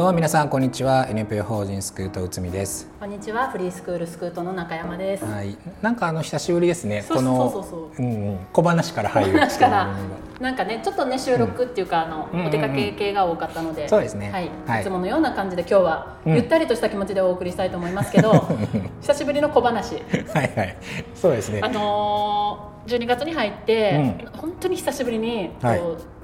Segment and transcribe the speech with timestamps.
[0.00, 1.06] どうも皆さんこんにちは。
[1.10, 2.88] NPO 法人スクート内海です。
[2.98, 3.50] こんにちは。
[3.50, 5.26] フリースクールスクートの中山です。
[5.26, 5.58] はい。
[5.82, 7.04] なんかあの久しぶりですね。
[7.06, 9.94] このうん小話から入る話 から
[10.40, 13.86] なんかねちょっとね収録っていうか、あの、お出かけ系が多かったので。
[13.90, 14.30] そうですね。
[14.64, 18.32] はい、い、つものような感じで今日はゆったりとした気持ちでお送りしたいと思いますけど、
[19.02, 19.96] 久しぶりの小話。
[19.96, 20.76] はいはい。
[21.14, 21.60] そうですね。
[21.62, 25.80] あの12月に入って、うん、本当に久しぶりに、はい、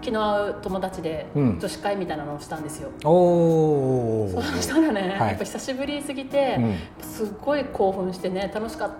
[0.06, 2.90] 気の合う友達で女子会みたいなのをしたんですよ。
[2.90, 8.90] うん、おそうしたらね、はい、やっぱ久しぶりすぎて、うん、すごい興奮してね楽しかっ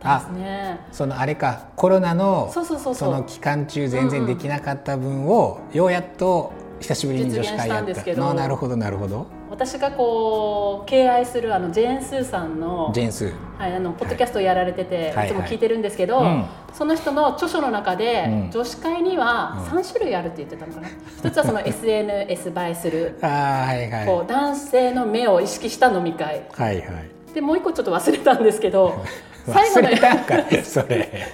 [0.00, 0.80] たですね。
[0.90, 6.52] そのあれかコロナのその期間中全然できなかった分を、ようやっと
[6.84, 8.12] 久しぶりに女子会やった。
[8.12, 9.26] んどなるほどなるほど。
[9.50, 15.30] 私がこう敬愛するあのジェーン・スーさんのジェーンスー、はい、あのポッドキャストをやられてて、はい、い。
[15.30, 29.04] つも聞いてるんですけど、はいはいその人の著書の中で、うん、女子会には3種類あるって言ってたのかな、一つはその SNS 映えするあ、はいはい、こう男性の目を意識した飲み会、はいはい、でもう一個ちょっと忘れたんですけど
[29.46, 29.98] 最後のや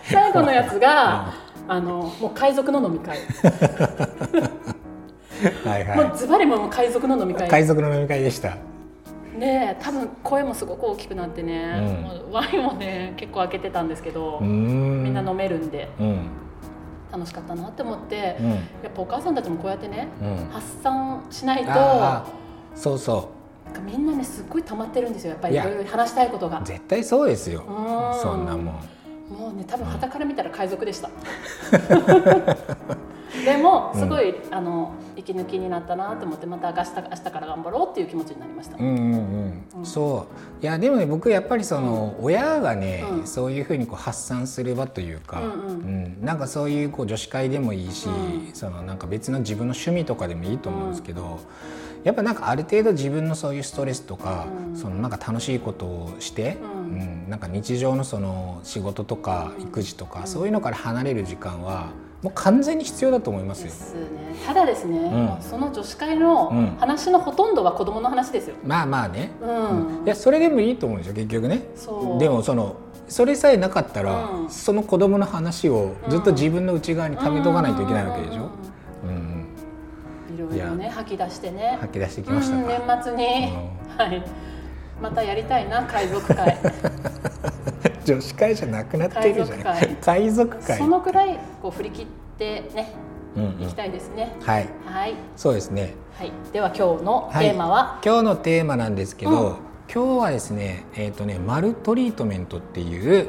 [0.05, 1.33] 最後のやつが、
[1.67, 3.17] あのもう海賊の飲み会
[5.65, 7.49] はいはい、もうズバリも海賊の飲み会。
[7.49, 8.57] 海賊の飲み会でした。
[9.39, 16.29] ね多分声もすごく大きくなってね、うん、ワインもね結構開けてたんですけどみんな飲めるんで、うん、
[17.11, 20.09] 楽しかったなって思って、うん、やっぱお母さんたちもこうやってね、
[20.53, 21.73] 発散しないと
[22.75, 23.81] そうそう。
[23.87, 26.61] みんなねすっごい溜まってるんですよやっぱりいろいろ話したいことが。
[26.65, 27.63] 絶対そうですよ。
[28.21, 28.75] そんなもん。
[29.31, 31.09] もうね多分はたから見たら海賊でした
[33.45, 38.77] でもすごい、うん、あの息抜きになったなと思ってまた明日明日から頑張ろうっていう気持ちになりました。
[38.77, 40.27] うんうんうん、そ
[40.61, 40.63] う。
[40.63, 45.53] いやでもね僕やっぱりその、うん、親がね、うん、そういうふうにこう発散する場というか、うん、う
[46.19, 46.25] ん。
[46.25, 48.09] なんかそういうこう女子会でもいいし、
[48.55, 51.39] そのなんか別の自分の趣味とかでもいいと思うんですけど。
[52.03, 57.29] やっぱなんかある程度自分のそういうストレスとか、そのなんか楽しいことをして、うん。
[57.29, 61.91] なんか日常のその仕事とか育児とか、そういうのから離れる時間は
[62.23, 63.71] もう完全に必要だと思いますよ。
[63.71, 64.01] すね、
[64.47, 68.57] ただですね、うん、その女子会の話のほとんどは子供の話ですよ。
[68.63, 71.63] まあまあね、うん、いやそれでもいいと思うんですよ結局ね。
[72.19, 72.77] でもその
[73.09, 78.51] それさえなかったら、うん、その子供の話をずっと自分の内側に溜めとかないといけないわけでしょ。
[80.33, 81.79] いろいろね吐き出してね。
[81.81, 83.25] 吐き出してきました年末に、
[83.97, 84.25] はい。
[85.01, 86.59] またやりたいな海賊会。
[88.15, 89.97] 女子会じゃなくなってるじゃない。
[90.01, 90.79] 海賊会。
[90.79, 92.07] そのくらいこう振り切っ
[92.39, 92.93] てね、
[93.37, 94.35] うんうん、いきたいですね。
[94.43, 99.57] はい、はい、そうですね、はい、では今日のテーマは、はい、今日のテーマなんですけど、うん、
[99.93, 103.29] 今日はですねえっ、ー、とねマルトリートメントっていう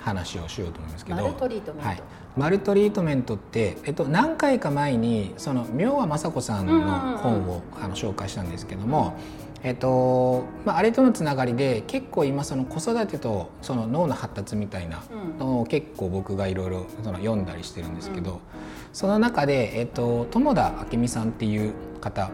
[0.00, 1.22] 話をしようと思いますけど。
[1.22, 2.02] マルトリートメント、はい。
[2.36, 9.18] マルトリートメントって、えっと、何回か前にその明和雅子さんの本を、あの紹介したんですけども、
[9.62, 15.02] えっとまあ、あれとのつながりで結構今その子育てとその脳の発達みたいな
[15.38, 18.38] のを結構僕がいろいろ読んだりしてるんですけど、うん、
[18.92, 22.30] その中で、えっと、友田明美さんっていう方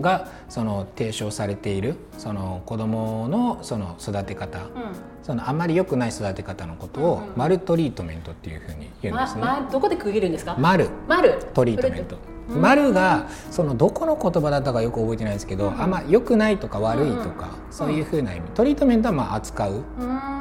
[0.00, 4.66] がその提唱されているその子どものその育て方、うん、
[5.22, 9.40] そのあまり良くない育て方のことをマルトリートメントっていうふうに言うんですね。
[9.40, 10.56] まま、どこで区切るんですか？
[10.58, 10.88] マル。
[11.08, 11.38] マル。
[11.54, 12.16] トリートメント。
[12.48, 19.84] 丸がそのどこの言葉だったかよく覚えてないですけど、うん、あんま良くないとか悪いとか、うん、そういうふうな意味トリートメントはまあ扱う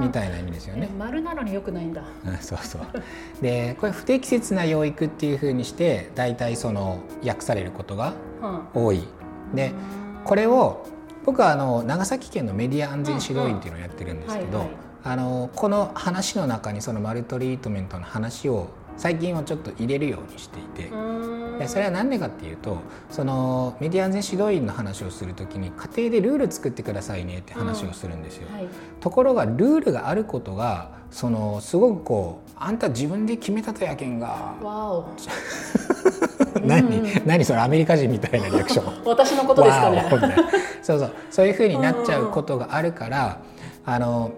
[0.01, 0.89] みたいな意味ですよね。
[0.97, 2.01] 丸なのに良くないんだ。
[2.41, 2.81] そうそう。
[3.43, 8.13] でこれ不適切な養育っていうふうにして大体その訳されることが
[8.73, 9.03] 多い。
[9.53, 9.73] で
[10.23, 10.85] これを
[11.25, 14.67] 僕はあの長崎県のメディア安全指導員っていうのをやってるんですけど、
[15.03, 20.91] あのこの話の中にそのマルトリートメントの話を最近はちょっと入れるようにしていて
[21.57, 22.79] でそれは何でかっていうと
[23.09, 28.47] そのメディア安全指導員の話をする時に家庭でルール作ってくださいねって話をするんですよ。
[28.51, 28.67] はい、
[28.99, 34.55] ところがルールがあることがそのすごくこうあんた自分で決めたとやけんが。
[36.65, 39.03] 何、うん、何それアメリカ人みたいなリアクション。
[39.05, 40.05] 私のことですかね。
[40.81, 41.11] そうそう。
[41.29, 43.39] そういうふうになっちゃうことがあるから
[43.85, 44.31] あの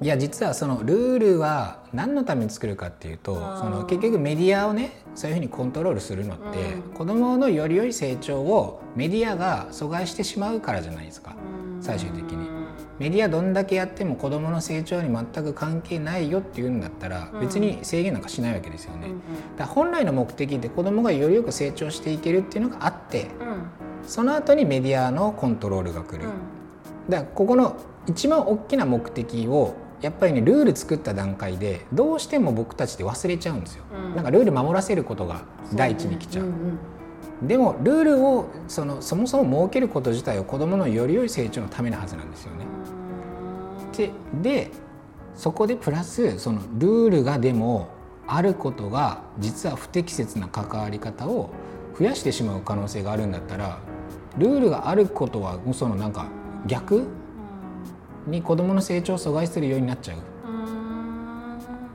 [0.00, 11.36] いや実はそのルールは何のために作るかっていうとその結局メディアをねそういうふうにコントロールするのって、うん、子どものより良い成長をメディアが阻害してしまうからじゃないですか、
[11.80, 12.41] 最終的に。
[13.02, 19.08] メディアどんだけやっても子どもの成長に全く関係ないよっていうんだったら別に制限なんかしないわけですよね。
[19.56, 23.26] だ本来の目的って子どもがよりよく成長していけるっていうのがあって、
[24.06, 26.28] その後にメディアのコントロールが来る。
[27.08, 27.74] だからここの
[28.06, 35.42] 一番大きな目的をやっぱりねルール作った段階でどうしても僕たちって忘れちゃうんですよ、うん、なんかルール守らせることが
[35.74, 36.50] 第一に来ちゃう、ね。
[36.50, 36.78] うん
[37.42, 42.64] うん、でもルールをそのそもそも設けること自体は子どものより良い成長のためのはずなんですよね。
[43.92, 44.10] で
[44.42, 44.70] で
[45.34, 47.88] そこでプラスそのルールがでも
[48.26, 51.50] あることが実は不適切な関わり方を
[51.98, 53.78] 増やしてしまう可能性があるんだったら
[54.38, 56.26] ルールがあることはそのなんか
[56.66, 57.06] 逆？
[58.24, 60.18] に子どもの成長を阻害するようになっちゃう。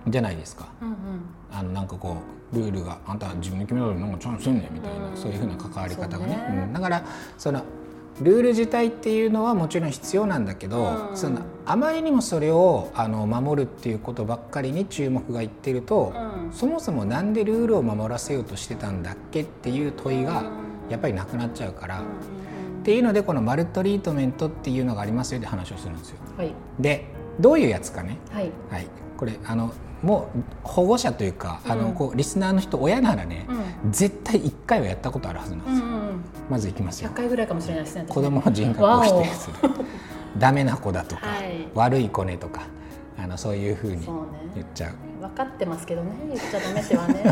[0.10, 0.68] じゃないですか。
[0.82, 0.96] うんうん、
[1.52, 2.18] あのなんかこ
[2.52, 6.64] うルールがあんた自分で決めろなんかちゃんとすんねんみたいな、そういうふうな関わり方がね、ね。
[6.66, 7.06] うん、だから
[7.38, 7.64] その
[8.22, 20.44] ルール自体っていうのはもちろん必要なんだけど、うん、そのあまりにもそれをあの守るっていうことばっかりに注目がいってると、うん、そもそも何でルールを守らせようとしてたんだっけっていう問いが
[20.90, 22.02] やっぱりなくなっちゃうから。
[22.02, 26.18] っていうのでこのマルトリートメントっていうのがありますよって話をするんですよ。
[26.38, 27.04] はい、で
[27.38, 28.88] どういうやつかね、はい、はい、
[29.18, 29.74] これあの
[30.04, 33.48] もう保護者というか、うん、あのこうリスナーの人親ならね、
[33.84, 35.86] うん、絶対1回はやったことあるはずなんですよ。
[36.50, 37.10] まずいきますよ。
[37.10, 38.06] 100回ぐらいかもしれないですね。
[38.08, 39.56] 子供の人格を否定する。
[40.38, 42.62] ダメな子だとか、はい、悪い子ねとか。
[43.20, 44.06] あのそういうふうに
[44.54, 47.24] 言っちゃう、ね、分かってますけどね言っちゃダメってはね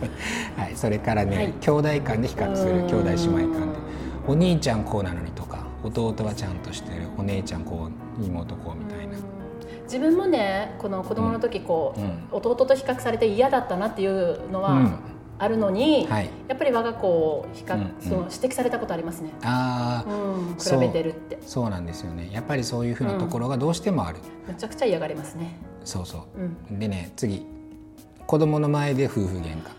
[0.56, 3.78] はいそれからね、はい、兄弟間で比較する兄弟姉妹間で
[4.26, 9.14] お兄ちゃんこうなのにとか弟はちゃんとしてるお姉ちゃんこう妹こうみたいな。
[9.84, 14.98] 自分もねこの子供の時こう、うん、弟と比較されて嫌だったなっていうのは
[15.38, 19.30] あるのに、うんはい、やっぱり我が子を比較、うん、その指摘されたことありますね。
[19.42, 21.38] ああ、うん、比べてるって。
[21.46, 22.30] そうなんですよね。
[22.32, 24.18] やっぱりそういうふうなところがどうしてもある。
[24.48, 25.56] めちゃくちゃ嫌がりますね。
[25.84, 26.26] そうそ
[26.72, 26.78] う。
[26.78, 27.46] でね次。
[28.26, 29.70] 子供の前で夫婦喧嘩。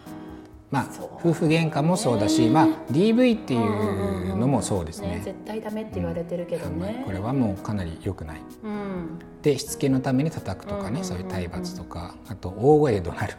[0.70, 0.88] まあ、
[1.24, 5.16] 夫婦喧嘩もそうだし、まあ、DV っていうのもそうですね。
[5.16, 13.34] ね、絶対ダメって言われてるけどね、これはもうかなり良くない、うん、でしつけのために叩くとかね、そういう体罰とかあと大声怒鳴る、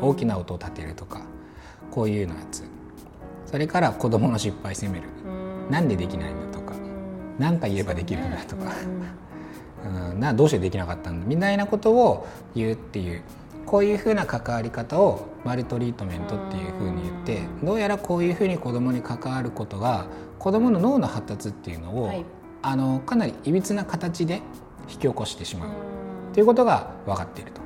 [0.00, 1.20] 大きな音を立てるとか
[1.90, 2.64] こういうのやつ。
[3.44, 6.72] それから子供の失敗責める、うん、なんでできないんだとか。
[7.38, 8.72] 何、か言えばできるんだとか、
[10.12, 11.26] うん、などうしてできなかったんだ？
[11.26, 13.22] みたいなことを言うっていう。
[13.66, 20.06] こういうふうな関わり方をマルトリートメントっていうふうに言ってどうやらこういうふうに子どもに関わることが
[20.38, 22.24] 子どもの脳の発達っていうのを、はい、
[22.60, 24.42] あのかなりいびつな形で
[24.88, 25.68] 引き起こしてしまう。
[26.32, 27.60] ということが分かっていると。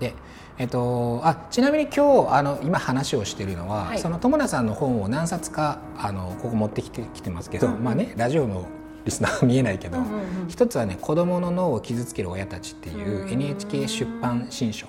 [0.00, 0.14] で
[0.58, 8.68] えっと、あちなみに今日あの今話をしているのは、はい、その友田さんの本を何冊かあのここ持ってきてきてますけど、うんうん、まあねラジオの
[9.04, 14.86] リスナーは見えないけど、うんうんうん、一つはね「子どもの脳を傷つける親たち」っていう NHK 出版新書。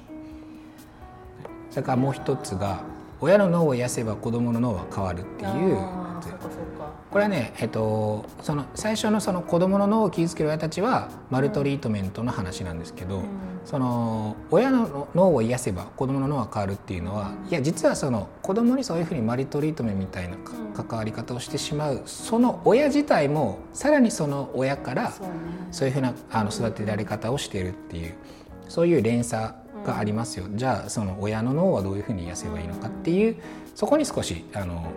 [1.72, 2.82] それからもう一つが
[3.20, 5.78] 「親の脳を癒せば子どもの脳は変わる」っていう
[7.14, 13.26] これはね、えっと、その最初のその子どもの脳を傷つける親たちはマルトリートメントの話なんですけど、うん、
[13.66, 20.38] その親の脳を癒せば子どもの脳は変わるっていうのはいや実はその子どもにそういうふうにマルトリートメントみたいな
[20.76, 25.14] 関わり方をしてしまうその親自体もさらにその親から
[25.70, 28.16] そういうふうなあの育てられ方をしているっていう
[28.68, 29.54] そういう連鎖
[29.86, 33.36] がありますよ、じゃあその親の脳はどういうふうに癒せばいいのかっていう
[33.76, 34.92] そこに少しあの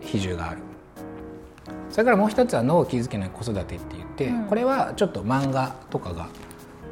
[0.00, 0.71] 比重がある。
[1.90, 6.28] それからもう一つは脳を傷つけない子育てって言って、うん、これはちょっと漫画とかが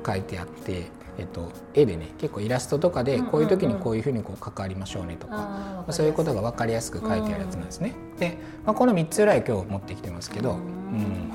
[0.06, 7.94] 書いてあって、えっと、絵でね結構イラストとかでこういう時にこういうふうにこう関わりましょうねとか、まあ、そういうことが分かりやすく書いてあるやつなんですね。
[8.18, 11.32] で、まあ、この3つぐらい今日持ってきてますけど、うん、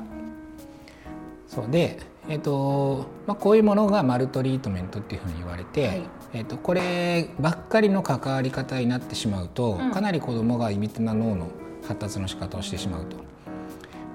[1.48, 6.02] そうで、えっとまあ、こういうものがマルトリートメントっていうふうに言われて、はい、
[6.34, 11.48] えっと、こればっかりの関わり方になってしまうと、かなり子どもがいびつな脳の
[11.86, 13.16] 発達の仕方をしてしまうと。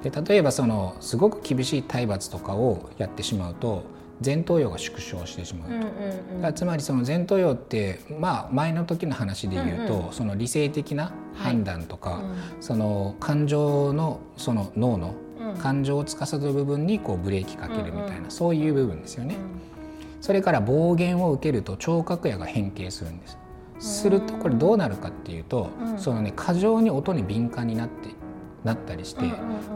[0.04, 3.84] で例えばそのすごく厳しい体罰とかをやってしまうと
[4.24, 12.24] 前頭葉が縮小してしまうと、うんうんうん、つまりその前頭葉って、まあ、前の時の話で言うと、うんうん、その理性的な判断とか、はい。
[12.62, 15.16] その感情のその脳の
[15.60, 19.38] 感情を司る部分にこうブレーキかけるみたいな、うんうん、そういう部分ですよね。
[20.20, 23.38] それから暴言を受けると聴覚野が変形するんです。
[23.82, 28.10] するとこれどうなるかっていうと、うん、そのね過剰に音に敏感になって
[28.64, 29.26] なったりして、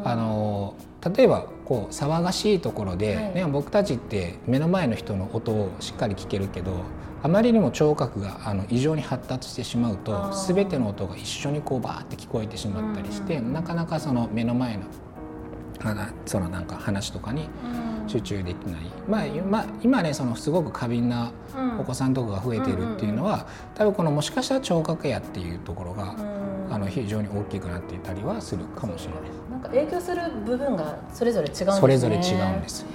[0.03, 0.75] あの
[1.15, 6.83] 例えばこう騒がしいところで、ね、はい、僕たちって目の前の人の音をしっかり聞けるけど
[7.23, 14.83] あまりにも聴覚があの異常に発達してしまうと全ての音が一緒にこうバーって聞こえてしまったりして、うんうん、なかなかその目の前の
[16.27, 17.49] そのなんか話とかに
[18.07, 21.31] 集中できない、まあ、ま今ねそのすごく過敏な
[21.79, 26.15] お子さんとかが増えてるっていうのは、多分このもしかしたら聴覚野っていうところが、
[26.69, 29.21] あの非常に大きくなっていたりはするかもしれない。
[29.51, 31.73] なんか影響する部分がそれぞれ違うんですね。
[31.79, 32.85] それぞれ違うんです。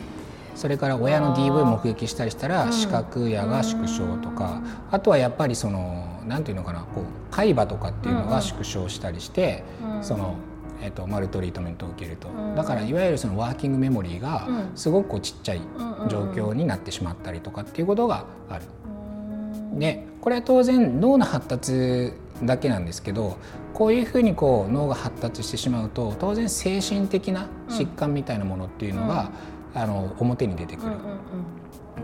[0.55, 9.65] それから親の DV 目撃したりしたら視覚野が縮小とか、あとはやっぱりそのなんていうのかなこう海馬とかっていうのが縮小したりして、
[10.03, 10.35] その
[10.83, 15.61] えーと、マルトリートメントを受けると、だからいわゆるそのワーキングメモリーがすごくこうちっちゃい
[16.09, 18.65] 状況になってしまったりとかっていうことがある。
[19.79, 23.37] でこれは当然脳の発達だけなんですけど
[23.73, 29.31] こういうふうにこう脳が発達してしまうと当然精神的な疾患みたいなものっていうのが、
[29.75, 30.93] あの表に出てくる。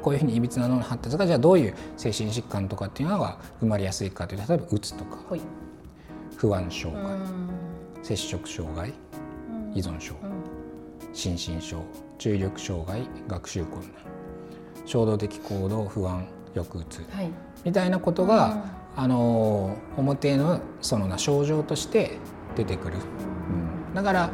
[0.02, 5.18] こういうふうにいびつな脳の発達がじゃあどういう精神疾患とかっていうのが生まれやすいかというと例えばうつとか、
[6.36, 7.16] 不安障害、
[8.06, 8.92] 摂食障害
[9.74, 10.14] 依存症、
[11.12, 11.82] 心身症
[12.18, 13.90] 注意力障害学習困難
[14.84, 17.30] 衝動的行動不安抑うつ、はい、
[17.64, 18.62] みたいなことが、
[18.94, 22.18] あの表のそのな症状として
[22.54, 22.98] 出てくる、
[23.88, 24.30] うん、だから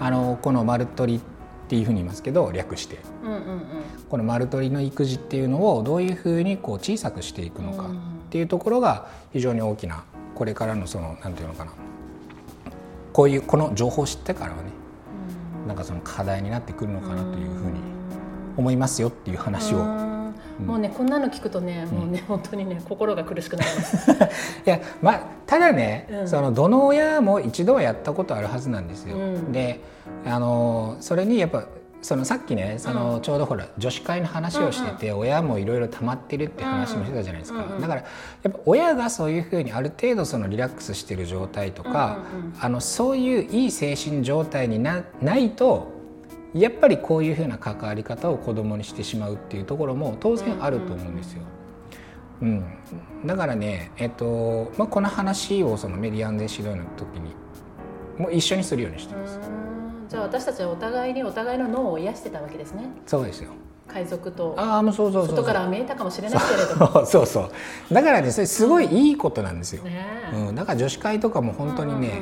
[0.00, 1.22] あのこの丸取りっ
[1.68, 3.64] ていうふうに言いますけど略して、うんうんうん、
[4.10, 10.02] この丸取りの育児っていうのをどういうふうにこう小さくしていくのかっていうところが非常に大きな
[10.34, 11.72] これからのそのなんていうのかな
[13.12, 14.70] こういうこの情報を知ってからはね、
[15.62, 17.80] うん、なんかその課題になってくるのかなというふうに
[18.56, 20.12] 思いますよっていう話を。
[20.66, 24.10] もうねこんなの聞くとね、もうね本当にね 心が苦しくなります。
[24.10, 24.14] い
[24.66, 29.16] やまあただね、うん、そのどの親も一度はやったことあるはずなんですよ。
[29.16, 29.80] うん、で
[30.26, 31.64] あのそれにやっぱ
[32.02, 38.02] そのさっきねそのちょうどほら女子会の話をしてて、親もいろいろ溜まってるって話もしてたじゃないですか、だから
[38.42, 42.18] やっぱ親がそういうふうにある程度そのリラックスしてる状態とか、
[42.60, 45.92] あのそういういい精神状態になないと
[46.54, 51.42] やっぱりこういうふうな関わり方を子供にしてしまうっていうところも当然あると思うんですよ。
[52.42, 52.64] うん、
[53.24, 57.32] だからね、えっとまあ、この話をそのメディアンデ指導の時に
[58.18, 59.61] もう一緒にするようにしてます。
[60.12, 62.84] じゃあ私たちはお互いにお互いの脳を癒してたわけですね。
[63.06, 63.52] そうですよ。
[63.88, 64.54] 海賊と。
[64.58, 67.06] ああもうそうそうそう外から見えたかもしれないけれども。
[67.06, 67.50] そうそ
[67.90, 72.20] うだからねそれすごいいいことなんですよ、ねうん、だから女子会とかも本当にね、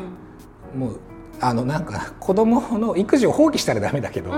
[0.76, 1.00] うんうん、もう
[1.40, 4.30] あのなんか子供の育児を放棄したらダメだけど、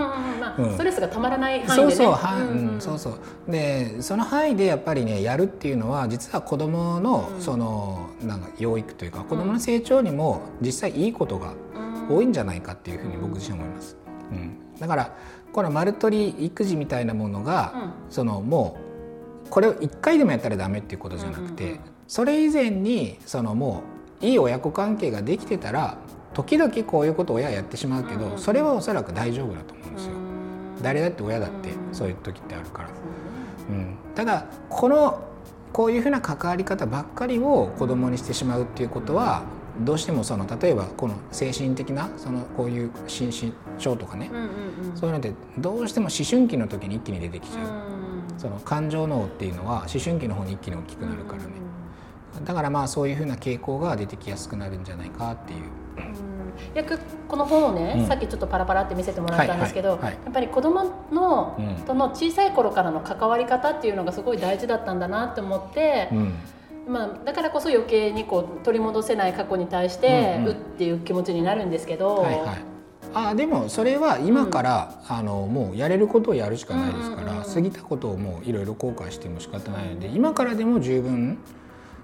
[0.57, 3.51] ストレスがたまらない範囲で、ね、そうそうは、うんそうそう。
[3.51, 11.53] でその範囲でやっぱりねやるっていうのは実は子供のそのなんか養育というか子供の成長にも実際いいことが
[12.09, 13.97] 多いんじゃないかっていうふうに僕自身思います。
[14.31, 15.15] うん、だから
[15.53, 18.79] この丸取り育児みたいなものが、うん、そのも
[19.47, 23.83] うこれを1回でもやったらダメっていうことじゃなくて、それ以前にそのも
[24.23, 25.99] ういい親子関係ができてたら
[26.33, 30.13] 時々こういうことを親はやってしまうけど、それはおそらく大丈夫だと思うんですよ。
[30.81, 32.89] 誰だって親だってそういう時ってあるから。
[33.69, 35.23] うん、ただこの
[35.73, 39.45] こういうふうな関わり方ばっかりを子供にしてしまうっていうことは
[39.81, 44.31] どうしてもその例えばこの精神的なそのこういう心身症とかね、
[44.95, 51.51] そういうのってどうしても思春期の時に一気に出てきちゃう、その感情脳っていうのは思春期の方に一気に大きくなるからね、
[52.45, 55.61] だからまあそういうふうな傾向が出てきやすくなるんじゃないかっていう。
[56.75, 56.85] よ
[57.29, 66.35] この本をね、うん、さっきちょっとパラパラって見せてもらったんですけど、はいはいはい、やっぱり子供の、うん、との小さい頃からの関わり方っていうのがすごい大事だったんだなって思って、うん、
[66.87, 72.17] まあ、だからこそ余計にこう取り戻せない過去に対して、うっていう気持ちになるんですけど。
[72.17, 72.73] はいはい。
[73.15, 81.39] あでもそれは今から、うん、あのもうやれることをやるしかないですから、うんうんうん、過ぎたことをもういろいろ後悔しても仕方ないので今からでも十分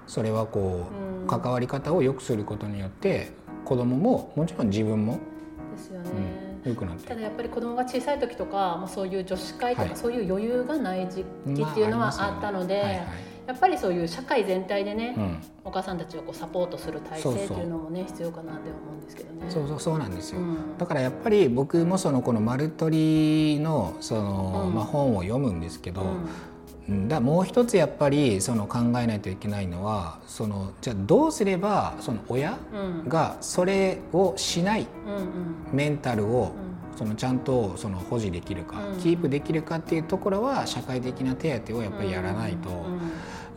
[0.07, 0.87] それはこ
[1.19, 3.31] う、うん、関わり方を良くすることによって
[3.65, 5.19] 子供ももちろん自分も
[5.73, 6.11] ですよね、
[6.67, 12.83] うん、くなってただやっぱり子供が小さい時とか、まあ、そういう女子会とか、はい、そういう余裕がない時期っていうのはあったので。
[12.83, 19.47] まあやっぱりそういう社会全体でね、うん、お母さんたちをこうサポートする体制っていうのもね必要かなって思うんですけどね。
[19.49, 26.03] そうそうそうなんですよ、うん、だからやっぱり僕もそのこの「丸取のその、うん、まあ、本を読むんですけど、
[27.09, 32.59] だもう一つやっぱりその考えないといけないのはそのじゃあどうすればその親
[33.09, 34.87] がそれをしない
[35.73, 36.53] メンタルを
[36.97, 42.69] そのちゃんとその保持できるか、キープできるかっていうところは社会的な手当をやっぱりやらないと。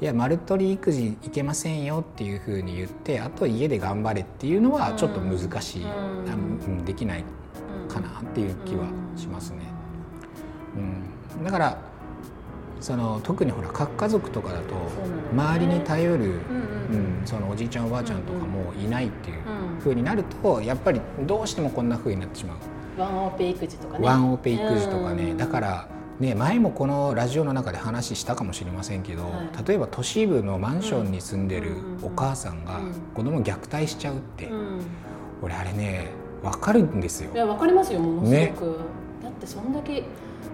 [0.02, 7.24] いや丸取り育児いけませんよっていうふうに言ってあと家で頑張れっていうのはちょっと難しい、うん、できない
[7.88, 9.60] かなっていう気はしますね。
[11.38, 11.78] うん、だから
[12.80, 14.74] その特にほら核家族とかだと
[15.34, 19.38] 周りに頼る、うん、そのおじいちゃんおばあちゃんとかもいないっていう
[19.80, 22.58] ふうになるとやっぱりどうしてもこんなふうになってしまう。
[23.00, 24.08] ワンオペ育児とかね。
[24.08, 25.88] ワンオペ育児とかね、だから
[26.22, 32.80] ね、前もこのラジオの中で話したかもしれませんけど、はい、例えば都市部のマンションに住んでるお母さんが
[33.16, 34.82] 子供虐待しちゃうって、うん、
[35.42, 36.10] 俺あれね
[36.44, 37.32] 分かるんですよ。
[37.34, 38.48] いや分かりますよものすごく、ね、
[39.24, 40.04] だってそんだけ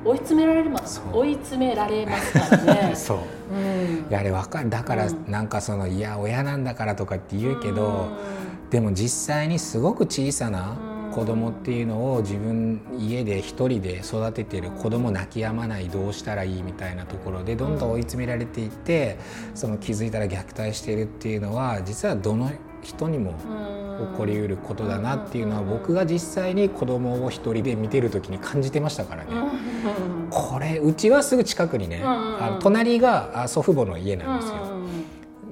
[0.06, 2.92] 追い詰められます追い詰められますからね。
[2.96, 3.18] そう、
[3.54, 8.08] うん、いやあれ分かるだからなんかその、いや親なんだからとかって言うけど、
[8.70, 10.78] でも実際にすごく小さな
[11.18, 19.18] 子供っていうのを自分家で一人で育ててる子供泣き止まないどうしたらいいみたいなところでどんどん追い詰められていって
[19.56, 22.52] その気づいたら虐待しているっていうのは実はどの
[22.84, 23.34] 人にも
[24.12, 29.32] 起こりうることだなっていうのは僕が実際に子供を一人で見てる時に感じてましたからね。
[30.30, 34.78] これうちはすぐ近くにねあの隣が祖父母の家なんですよ。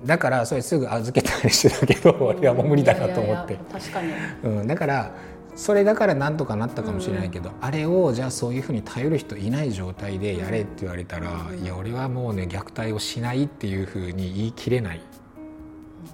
[0.06, 3.58] だからそれすぐ預けたりしてたけど 俺はもう無理だなと思って。
[3.72, 5.12] 確かに、うん、だから
[5.56, 15.02] それだからなんとかなったかもしれないけど、うん、あれをじゃあそういうふうに頼る人いない状態でやれって言われたら、うん、いや俺はもうね虐待をしないっていうふうに言い切れない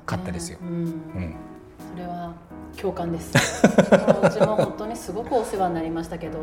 [0.05, 0.59] かったですよ。
[0.61, 1.35] うん、うん、
[1.93, 2.33] それは
[2.77, 3.33] 共感です。
[3.33, 6.39] うちも本当にすごくお世話になりましたけど、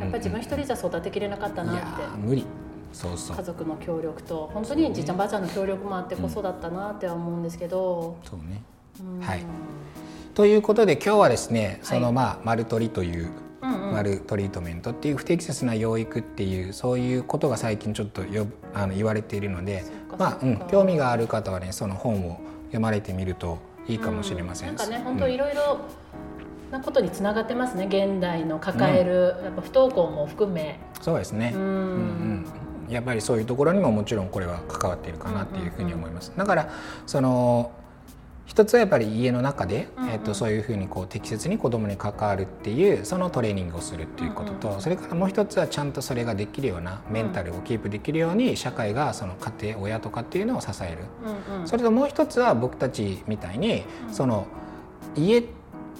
[0.00, 1.82] やっぱり自分一人じゃ育てきれなかったなって。
[2.18, 2.44] 無理。
[2.92, 3.36] そうそう。
[3.36, 8.62] 家族の協力と本当にじいちゃんばあちゃんの協力もあってこそだったなっては思うんですけど、そうね、
[9.20, 9.44] はい
[10.40, 13.30] ということで今日はですねそのまあ丸取りという、
[13.92, 19.84] 丸トリートメントっていう不適切な養育っていうそういうことが最近ちょっとよあの言われているので
[20.18, 25.78] まあ、うん、興味がある方はねその本を読まれてみるといいかもしれません、うん、なんかね本当いろいろ
[26.70, 27.84] なことにつながってますね。
[27.84, 30.80] 現代の抱える、うん、やっぱ不登校も含め。
[31.02, 31.52] そうですね。
[31.54, 32.46] うん、うん
[32.88, 36.32] やっぱりそういうところにももちろんこれは関わっているかなっていうふうに思います。
[36.36, 36.70] だから
[37.06, 37.72] その
[38.50, 51.04] 一つはやっぱり家の中で、うんうん、えー、とそういうふうにこう適切に子どもに関わるっていうそのトレーニングをするっていうことと、うんうん、それからもう一つはちゃんとそれができるようなメンタルをキープできるように社会がその家庭親とかっていうのを支える、
[51.52, 54.48] うんうん、それともう一つは僕たちみたいに、その
[55.14, 55.44] 家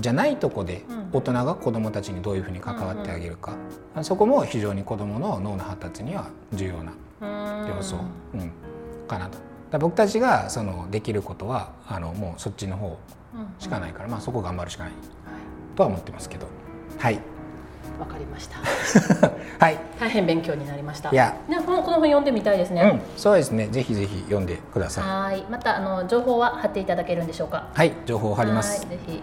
[0.01, 0.83] じゃないとこで
[1.13, 3.55] 大人が子どもたちにどういうふうに関わってあげるか、う
[3.97, 6.93] んうん、そこも非常に子どもの脳の発達には重要な
[7.69, 7.97] 要素、
[8.35, 8.51] うん、
[9.07, 9.39] かなと。
[9.79, 12.99] 僕たちがそのできることはあのもうそっちの方
[13.59, 14.93] しかないから、まあ、そこ頑張るしかない
[15.77, 16.47] とは思ってますけど
[16.99, 17.21] はい
[17.99, 18.57] わかりました。
[19.61, 19.79] はい。
[19.99, 21.11] 大変勉強になりました。
[21.11, 22.81] いや、ね、このこの本読んでみたいですね。
[22.81, 23.69] うん、そうですね。
[23.69, 25.05] ぜひぜひ読んでください。
[25.05, 25.45] はい。
[25.51, 27.69] またあの情報は貼っていただけるんでしょうか？
[27.75, 28.81] はい、情報を貼ります。
[28.89, 29.23] ぜひ。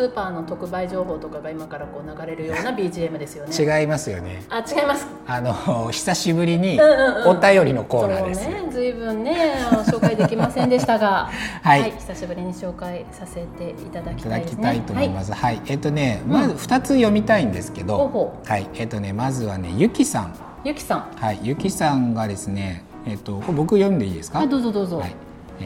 [0.00, 3.80] スーパーの特売情報とかが今からこう流れるような BGM ですよね。
[3.80, 4.42] 違いますよね。
[4.48, 5.06] あ、違います。
[5.26, 5.52] あの
[5.92, 6.80] 久しぶりに
[7.26, 8.48] お便りのコーナーです。
[8.48, 11.28] うんうん、ね、ずいぶんね紹介できませんでしたが、
[11.62, 15.32] はい、はい、久しぶりに紹介させていただきたい、ね、いただきたいと思います。
[15.34, 20.34] はい、はい、えっ、とね、まず二つ読みたいんですけど、うん、はい、えっ、とね、まずはね、ゆきさん。
[20.64, 21.04] ゆきさん。
[21.14, 24.46] はい、ゆきさんがですね、えっ、と、僕読んでいいですか？
[24.46, 24.98] どうぞどうぞ。
[25.00, 25.14] はい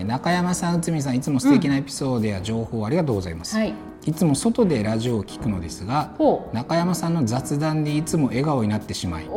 [0.03, 3.57] 中山さん、内海さん、いつも素敵なエピソードや情報ありがとうございます。
[3.57, 3.75] うん、はい、
[4.07, 6.15] いつも外でラジオを聞くのですが
[6.53, 9.29] 中山さんの雑談でいつも笑顔になってしまい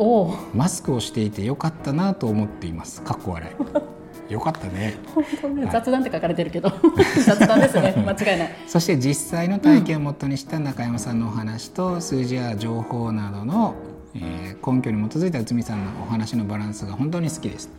[0.54, 3.02] マスクをしていてよかったなと思っています。
[3.02, 3.88] かっこ笑い。
[4.32, 4.98] よかったね。
[5.14, 6.70] 本当ね、はい、雑談って書かれてるけど。
[7.24, 7.94] 雑談ですね。
[8.06, 8.50] 間違いない。
[8.66, 13.74] そして実際の体験をもとにした中山さんのお話と数字や情報などの、
[14.14, 17.70] えー、根拠に基づいた内海さんのお話のバランスが本当に好きです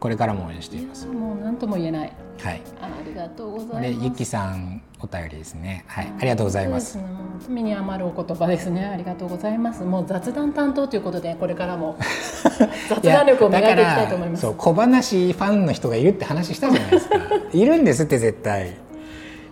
[0.00, 1.06] これからも応援しています。
[1.06, 2.12] もう何とも言えない。
[2.42, 2.60] はい。
[2.80, 3.80] ありがとうございます。
[3.80, 5.84] でゆきさんお便りですね。
[5.86, 6.12] はい。
[6.18, 6.98] ありがとうございます。
[6.98, 7.04] ね、
[7.48, 8.84] 身に余るお言葉ですね。
[8.84, 9.84] ありがとうございます。
[9.84, 11.96] もう雑談担当ということでこれからも。
[12.88, 14.42] 雑談力を磨いていきたいと思います。
[14.42, 17.16] そう小話ファンの人がいるって話したじゃないですか。
[17.52, 18.72] いるんですって絶対。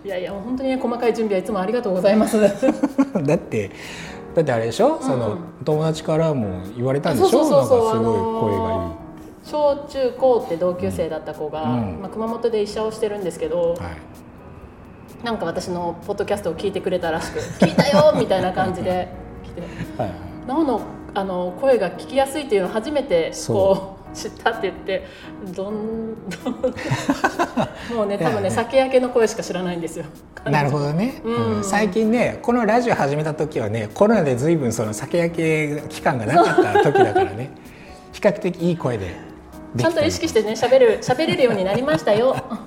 [0.03, 2.39] いやいや本当にね細かい準備はいつもありがとうございます。
[2.41, 2.47] だ
[3.35, 3.69] って
[4.33, 7.29] だってあれでしょ、うん、その友達からも言われたんでしょ？
[7.29, 9.00] そうそうそうなんかすごい声がいい
[9.51, 13.89] 小中高って同級生だった子が、うん、まあ、熊本で医者をしてるんですけど、は
[15.21, 19.09] い、なんか私のポッドキャストを聞いてくれたらしく「聞いたよ!」みたいな感じで
[19.43, 19.61] 来て。
[20.01, 20.11] はい、
[20.47, 20.81] の
[21.13, 25.05] あの声が聞きやすいっていうのを初めてこう 知ったって言って
[25.53, 26.53] どんどん。
[27.93, 30.05] もうね多分ね酒焼けの声しか知らないんですよ。
[30.45, 37.49] なるほどね、うん、最近ねこのラジオ始めた時はねコロナで随分その酒焼け期間がなかった時だからね。
[38.13, 39.30] 比較的いい声で
[39.77, 42.31] ちゃんと意識してね喋る喋れるようになりましたよ。
[42.31, 42.59] は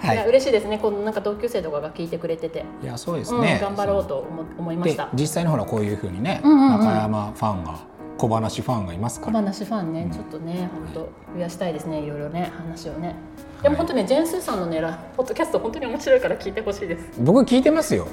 [0.00, 0.78] はい、嬉しいですね。
[0.78, 2.64] このなんか同級生とかが聞いてくれてて。
[2.82, 5.10] いやそうですね、うん、頑張ろうと思思いました。
[5.14, 7.74] 実際のほらこういうふうにね、うんうんうん、中山ファンが
[8.16, 8.94] 小話ファンが。
[8.94, 11.00] いますから小話ファンね、うん、ちょっとね本当
[11.34, 13.14] 増やしたいですねいろいろね話をね。
[13.62, 14.80] でも本当ね、ジェーンスーさんのね
[15.16, 17.20] ポッドキャスト本当に面白いから聞いてほしいです。
[17.20, 18.06] 僕聞いてますよ。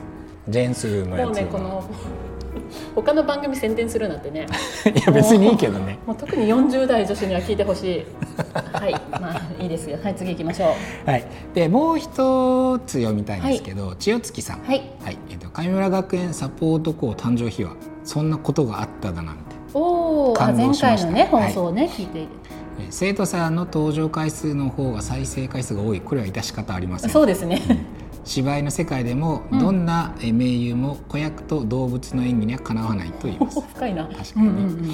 [0.49, 1.83] ジェーンスーのやつもうねこの
[2.95, 4.47] 他の番組宣伝するなんてね。
[4.85, 5.99] いや別にいいけどね。
[6.05, 8.05] もう特に40代女子には聞いてほしい。
[8.73, 8.93] はい。
[9.11, 9.97] まあいいですよ。
[10.03, 10.75] はい次行きましょ
[11.05, 11.09] う。
[11.09, 11.23] はい。
[11.53, 14.59] でもう一つ読みたいんですけど、はい、千代月さん。
[14.59, 15.17] はい、はい。
[15.29, 17.71] えーと、上村学園サポート校誕生秘話
[18.03, 19.55] そんなことがあっただなんて。
[19.73, 22.27] おお前回のね放送ね、はい、聞いて
[22.89, 26.01] 生徒さんの登場回数の方が再生回数が多い。
[26.01, 27.09] これは致し方ありません。
[27.09, 33.61] そうですね、うん芝居の世界でもどんな名優も子役と動物の演技にはかなわないと言います。
[33.75, 34.05] 深いな。
[34.07, 34.91] 確かにね、うんうんうん。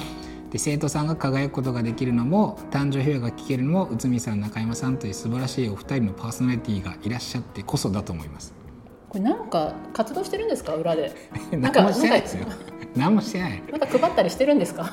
[0.50, 8.52] で生徒さんが輝くことができるのも誕生秘話が聞けるのも内海さん中山さんという素晴らしいお二人のパーソナリティがいらっしゃってこそだと思います。
[9.08, 10.74] これなんか活動してるんですか？
[10.74, 11.14] 裏で。
[11.58, 12.46] 何もしてないですよ。
[12.94, 13.62] 何もしてない。
[13.70, 14.90] なんか配ったりしてるんですか？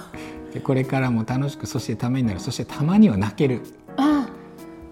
[0.54, 3.62] でこれからも楽しくそしてためになるそしてたまには泣ける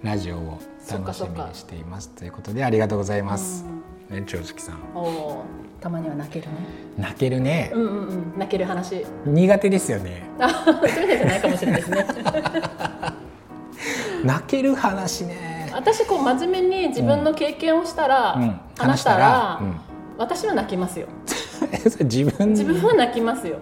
[0.03, 0.59] ラジオを
[0.91, 3.65] 楽しみにしていますということでありがとうございます。
[4.09, 4.77] ね、長月さん。
[4.95, 5.43] お
[5.81, 6.53] たまには泣けるね。
[6.97, 7.71] 泣けるね。
[7.73, 9.05] うんうんうん、泣ける話。
[9.25, 10.23] 苦手ですよね。
[10.39, 12.05] あ、そうじゃないかもしれないですね。
[14.23, 15.69] 泣ける話ね。
[15.73, 19.75] 私こう真面目に自分の経験をしたら、うん、話したら、うん、
[20.17, 21.07] 私は泣きますよ。
[22.01, 23.57] 自分自分は泣きますよ。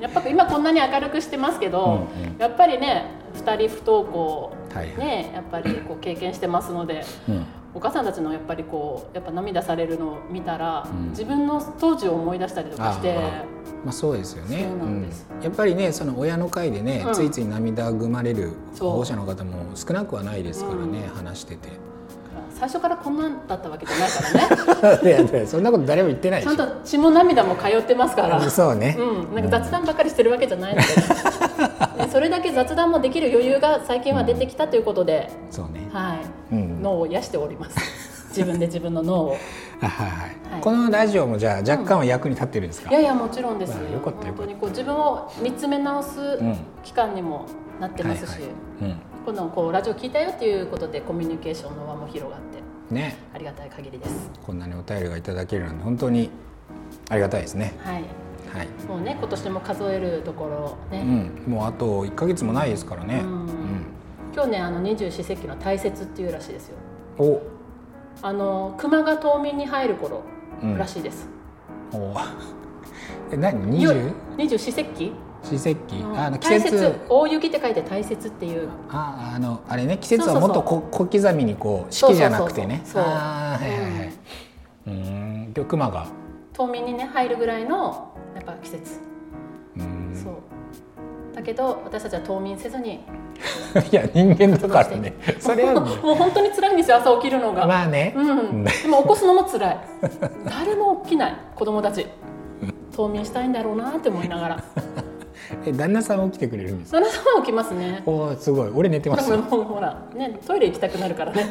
[0.00, 13.16] やっぱ今こんなに明るくしてますけど、うんうん、やっぱりね2人不登校ね、やっぱりこう経験してますので、うん、お母さんたちのやっぱりこうやっぱ涙されるのを見たら、うん、自分の当時を思い出したりとかして。
[13.84, 15.08] まあ、そうですよね、うん、
[15.42, 21.86] やっぱりねその親の会でね、ついつい涙ぐまれる保護者の方も少なくはないですからね、話してて。
[22.58, 25.28] 最初からこんなんだったわけじゃないからね。
[25.36, 28.40] いやそんなこと誰も言ってないちゃんと血も涙も通ってますから。
[28.50, 30.94] そうね、うん、なんか雑談ばっかりしてるわけじゃないので、ね、
[32.16, 36.14] それだけ雑談もできる余裕が最近は出てきたということで、うん、そうね、は
[36.50, 37.76] い、うん、脳を癒しております。
[38.34, 39.28] 自分で自分の脳を。
[39.80, 39.90] はい
[40.50, 43.72] はい、このラジオもじゃあ若干は役に立ってるんですか、いやいやもちろんです。
[43.76, 46.38] よかったよ本当にこう自分を見つめ直す
[46.82, 47.44] 期間にも
[47.78, 48.50] なってますし、はいはい
[48.80, 48.96] うん。
[49.26, 52.40] このこうラジオ聞いたよっていうことでコミュニケーションの輪も広がっ
[52.88, 53.18] てね。
[53.34, 54.30] ありがたい限りです。
[54.42, 56.30] こんなにお便りがいただけるなんて本当に
[57.10, 57.74] ありがたいですね。
[57.84, 61.02] はいはい、もうね今年も数えるところね、
[61.46, 63.48] うん、もうあと1か月もないですからね、うん、
[64.34, 66.76] 今日ねあの二十四節気の大雪っていうらしいですよ。
[67.18, 67.42] お。
[68.22, 70.22] あの熊が冬眠に入る頃
[70.78, 71.28] らしいです、
[71.92, 72.14] うん、お。
[73.30, 73.66] え何？
[73.66, 74.12] 二十？
[74.36, 75.12] 二十四節気？
[75.42, 76.94] 四節気、あの季節。
[77.08, 78.68] 大雪って書いて大雪っていう。
[78.90, 82.82] ああのあれね季節はもっとこ小刻みにこう四季じゃなくてね。
[82.84, 84.12] そうあはいはいはい。
[84.88, 85.52] うん。
[85.54, 86.06] 今日熊が。
[86.52, 89.00] 冬眠にね入るぐらいのやっぱ季節。
[89.78, 90.14] うん。
[90.14, 90.34] そう。
[91.34, 93.00] だけど私たちは冬眠せずに
[93.92, 95.14] いや人間だからね。
[95.38, 97.66] それは もう本当に辛いんですよ朝起きるのが。
[97.66, 99.78] まあね、うん、でも起こすのも辛い。
[100.44, 101.36] 誰も起きない。
[101.54, 102.06] 子供たち。
[102.94, 104.64] 冬眠したいんだろうなって思いながら。
[105.64, 108.02] え旦那さん起きてくれるんです旦那さんは起きますね。
[108.06, 108.70] おすごい。
[108.74, 111.46] 俺寝てますほらねトイレ行きたくなるからね。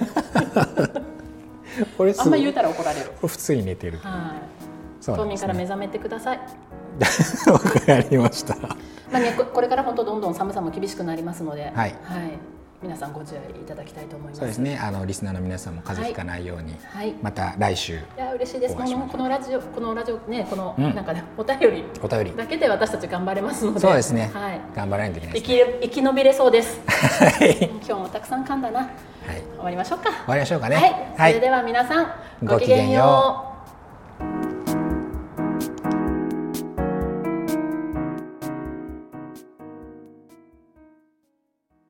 [2.00, 3.12] 俺あんま言うたら怒られる。
[3.22, 4.00] 普通に寝てる。
[4.00, 4.55] はい
[5.14, 6.40] 冬眠から目覚めてください
[7.52, 8.70] わかりましたま
[9.14, 11.96] あねこれから本当どんどん寒さも厳しくなりますのではい、はい
[12.86, 14.40] 皆さんご注意いただきたいと思います。
[14.40, 14.78] そうですね。
[14.78, 17.94] あのリスナーの皆さんも風邪ひかないように、はい、また来週。
[17.96, 18.76] いや嬉しいです。
[18.76, 23.80] このこのラジオこのラジオねこの、うん、なんかねお便りお便りだけで私たち頑張れますので。
[23.80, 24.30] そうですね。
[24.34, 24.62] はい。
[24.76, 26.80] 頑張らないといけない、ね、生き生き延びれそうです。
[26.86, 27.70] はい。
[27.70, 28.82] 今日もたくさん噛んだな。
[28.82, 28.90] はい。
[29.56, 30.12] 終わりましょうか。
[30.12, 31.14] 終わりましょうかね。
[31.18, 31.34] はい。
[31.34, 32.08] それでは皆さん
[32.44, 33.55] ごきげんよう。